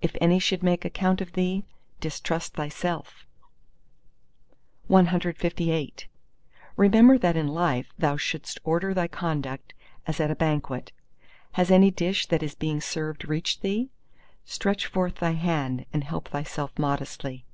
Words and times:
If 0.00 0.16
any 0.22 0.38
should 0.38 0.62
make 0.62 0.86
account 0.86 1.20
of 1.20 1.32
thee, 1.34 1.62
distrust 2.00 2.54
thyself. 2.54 3.26
CLIX 4.88 6.06
Remember 6.78 7.18
that 7.18 7.36
in 7.36 7.48
life 7.48 7.92
thou 7.98 8.16
shouldst 8.16 8.58
order 8.64 8.94
thy 8.94 9.06
conduct 9.06 9.74
as 10.06 10.18
at 10.18 10.30
a 10.30 10.34
banquet. 10.34 10.92
Has 11.52 11.70
any 11.70 11.90
dish 11.90 12.24
that 12.28 12.42
is 12.42 12.54
being 12.54 12.80
served 12.80 13.28
reached 13.28 13.60
thee? 13.60 13.90
Stretch 14.46 14.86
forth 14.86 15.16
thy 15.16 15.32
hand 15.32 15.84
and 15.92 16.04
help 16.04 16.28
thyself 16.28 16.72
modestly. 16.78 17.44